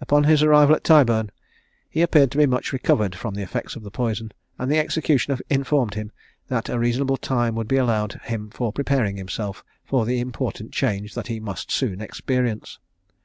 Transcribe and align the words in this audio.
Upon 0.00 0.22
his 0.22 0.44
arrival 0.44 0.76
at 0.76 0.84
Tyburn 0.84 1.32
he 1.88 2.02
appeared 2.02 2.30
to 2.30 2.38
be 2.38 2.46
much 2.46 2.72
recovered 2.72 3.16
from 3.16 3.34
the 3.34 3.42
effects 3.42 3.74
of 3.74 3.82
the 3.82 3.90
poison; 3.90 4.30
and 4.60 4.70
the 4.70 4.78
executioner 4.78 5.40
informed 5.50 5.94
him 5.94 6.12
that 6.46 6.68
a 6.68 6.78
reasonable 6.78 7.16
time 7.16 7.56
would 7.56 7.66
be 7.66 7.74
allowed 7.76 8.20
him 8.26 8.50
for 8.50 8.72
preparing 8.72 9.16
himself 9.16 9.64
for 9.84 10.06
the 10.06 10.20
important 10.20 10.70
change 10.70 11.14
that 11.14 11.26
he 11.26 11.40
must 11.40 11.72
soon 11.72 12.00
experience. 12.00 12.78